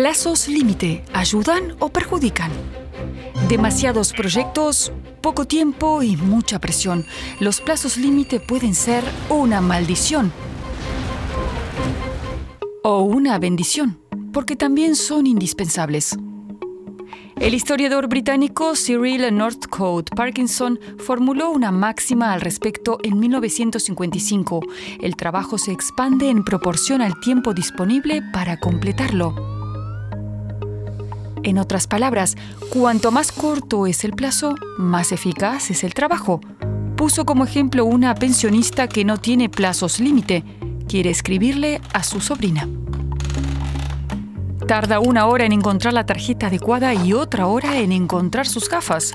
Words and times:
Plazos 0.00 0.46
límite, 0.46 1.02
¿ayudan 1.12 1.74
o 1.80 1.88
perjudican? 1.88 2.52
Demasiados 3.48 4.12
proyectos, 4.12 4.92
poco 5.20 5.44
tiempo 5.44 6.04
y 6.04 6.16
mucha 6.16 6.60
presión. 6.60 7.04
Los 7.40 7.60
plazos 7.60 7.96
límite 7.96 8.38
pueden 8.38 8.76
ser 8.76 9.02
una 9.28 9.60
maldición 9.60 10.30
o 12.84 13.02
una 13.02 13.40
bendición, 13.40 13.98
porque 14.32 14.54
también 14.54 14.94
son 14.94 15.26
indispensables. 15.26 16.16
El 17.40 17.54
historiador 17.54 18.06
británico 18.06 18.76
Cyril 18.76 19.36
Northcote 19.36 20.14
Parkinson 20.14 20.78
formuló 20.98 21.50
una 21.50 21.72
máxima 21.72 22.32
al 22.32 22.40
respecto 22.40 23.00
en 23.02 23.18
1955. 23.18 24.60
El 25.00 25.16
trabajo 25.16 25.58
se 25.58 25.72
expande 25.72 26.30
en 26.30 26.44
proporción 26.44 27.02
al 27.02 27.18
tiempo 27.18 27.52
disponible 27.52 28.22
para 28.32 28.60
completarlo. 28.60 29.57
En 31.48 31.56
otras 31.56 31.86
palabras, 31.86 32.36
cuanto 32.68 33.10
más 33.10 33.32
corto 33.32 33.86
es 33.86 34.04
el 34.04 34.12
plazo, 34.12 34.54
más 34.76 35.12
eficaz 35.12 35.70
es 35.70 35.82
el 35.82 35.94
trabajo. 35.94 36.42
Puso 36.94 37.24
como 37.24 37.42
ejemplo 37.42 37.86
una 37.86 38.14
pensionista 38.14 38.86
que 38.86 39.02
no 39.02 39.16
tiene 39.16 39.48
plazos 39.48 39.98
límite. 39.98 40.44
Quiere 40.86 41.08
escribirle 41.08 41.80
a 41.94 42.02
su 42.02 42.20
sobrina. 42.20 42.68
Tarda 44.66 45.00
una 45.00 45.24
hora 45.24 45.46
en 45.46 45.52
encontrar 45.52 45.94
la 45.94 46.04
tarjeta 46.04 46.48
adecuada 46.48 46.92
y 46.92 47.14
otra 47.14 47.46
hora 47.46 47.78
en 47.78 47.92
encontrar 47.92 48.46
sus 48.46 48.68
gafas. 48.68 49.14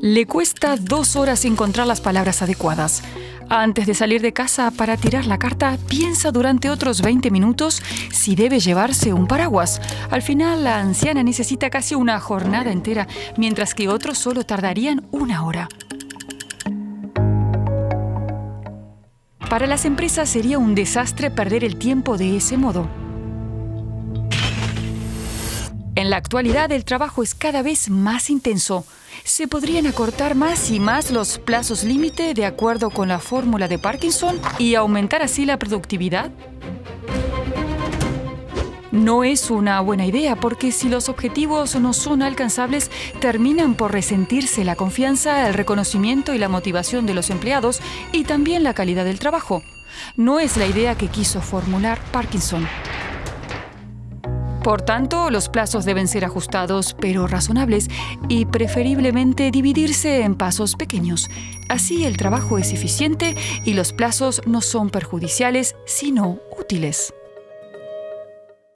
Le 0.00 0.26
cuesta 0.26 0.76
dos 0.78 1.14
horas 1.14 1.44
encontrar 1.44 1.86
las 1.86 2.00
palabras 2.00 2.42
adecuadas. 2.42 3.04
Antes 3.48 3.86
de 3.86 3.94
salir 3.94 4.22
de 4.22 4.32
casa 4.32 4.70
para 4.70 4.96
tirar 4.96 5.26
la 5.26 5.38
carta, 5.38 5.76
piensa 5.88 6.30
durante 6.30 6.70
otros 6.70 7.02
20 7.02 7.30
minutos 7.30 7.82
si 8.10 8.34
debe 8.34 8.60
llevarse 8.60 9.12
un 9.12 9.26
paraguas. 9.26 9.80
Al 10.10 10.22
final, 10.22 10.64
la 10.64 10.78
anciana 10.78 11.22
necesita 11.22 11.70
casi 11.70 11.94
una 11.94 12.18
jornada 12.20 12.70
entera, 12.70 13.06
mientras 13.36 13.74
que 13.74 13.88
otros 13.88 14.18
solo 14.18 14.44
tardarían 14.44 15.06
una 15.10 15.44
hora. 15.44 15.68
Para 19.50 19.66
las 19.66 19.84
empresas 19.84 20.30
sería 20.30 20.58
un 20.58 20.74
desastre 20.74 21.30
perder 21.30 21.62
el 21.62 21.76
tiempo 21.76 22.16
de 22.16 22.36
ese 22.36 22.56
modo. 22.56 22.88
En 26.02 26.10
la 26.10 26.16
actualidad 26.16 26.72
el 26.72 26.84
trabajo 26.84 27.22
es 27.22 27.32
cada 27.32 27.62
vez 27.62 27.88
más 27.88 28.28
intenso. 28.28 28.84
¿Se 29.22 29.46
podrían 29.46 29.86
acortar 29.86 30.34
más 30.34 30.72
y 30.72 30.80
más 30.80 31.12
los 31.12 31.38
plazos 31.38 31.84
límite 31.84 32.34
de 32.34 32.44
acuerdo 32.44 32.90
con 32.90 33.06
la 33.06 33.20
fórmula 33.20 33.68
de 33.68 33.78
Parkinson 33.78 34.40
y 34.58 34.74
aumentar 34.74 35.22
así 35.22 35.46
la 35.46 35.60
productividad? 35.60 36.32
No 38.90 39.22
es 39.22 39.48
una 39.48 39.80
buena 39.80 40.04
idea 40.04 40.34
porque 40.34 40.72
si 40.72 40.88
los 40.88 41.08
objetivos 41.08 41.76
no 41.76 41.92
son 41.92 42.22
alcanzables, 42.22 42.90
terminan 43.20 43.76
por 43.76 43.92
resentirse 43.92 44.64
la 44.64 44.74
confianza, 44.74 45.46
el 45.46 45.54
reconocimiento 45.54 46.34
y 46.34 46.38
la 46.38 46.48
motivación 46.48 47.06
de 47.06 47.14
los 47.14 47.30
empleados 47.30 47.80
y 48.10 48.24
también 48.24 48.64
la 48.64 48.74
calidad 48.74 49.04
del 49.04 49.20
trabajo. 49.20 49.62
No 50.16 50.40
es 50.40 50.56
la 50.56 50.66
idea 50.66 50.96
que 50.96 51.06
quiso 51.06 51.40
formular 51.40 52.00
Parkinson. 52.10 52.66
Por 54.62 54.82
tanto, 54.82 55.30
los 55.30 55.48
plazos 55.48 55.84
deben 55.84 56.06
ser 56.06 56.24
ajustados, 56.24 56.94
pero 57.00 57.26
razonables, 57.26 57.88
y 58.28 58.44
preferiblemente 58.46 59.50
dividirse 59.50 60.22
en 60.22 60.36
pasos 60.36 60.76
pequeños. 60.76 61.28
Así 61.68 62.04
el 62.04 62.16
trabajo 62.16 62.58
es 62.58 62.72
eficiente 62.72 63.34
y 63.64 63.74
los 63.74 63.92
plazos 63.92 64.40
no 64.46 64.60
son 64.60 64.90
perjudiciales, 64.90 65.74
sino 65.84 66.38
útiles. 66.56 67.12